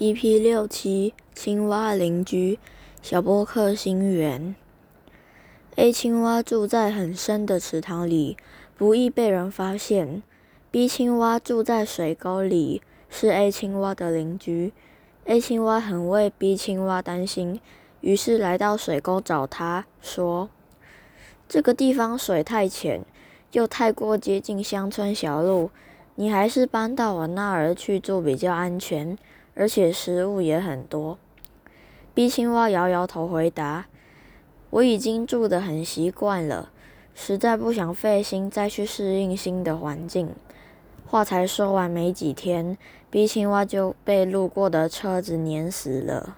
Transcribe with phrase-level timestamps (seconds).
[0.00, 2.60] EP 六七青蛙邻居
[3.02, 4.54] 小波克星源。
[5.74, 8.36] A 青蛙住在很深的池塘里，
[8.76, 10.22] 不易被人发现。
[10.70, 12.80] B 青蛙住在水沟里，
[13.10, 14.72] 是 A 青蛙的邻居。
[15.24, 17.60] A 青蛙很为 B 青蛙担心，
[18.00, 20.48] 于是来到水沟找他，说
[21.48, 23.04] ：“这个地方水太浅，
[23.50, 25.72] 又太过接近乡村小路，
[26.14, 29.18] 你还是搬到我那儿去住比较安全，
[29.58, 31.18] 而且食物也很多。
[32.14, 33.86] 逼青蛙摇摇头回答
[34.70, 36.70] ：“我已经住得很习惯了，
[37.12, 40.30] 实在不想费心再去适应新的环境。”
[41.04, 42.78] 话才说完没几天
[43.10, 46.36] 逼青蛙就被路过的车子碾死了。